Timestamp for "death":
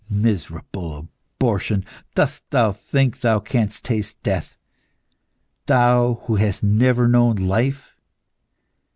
4.23-4.57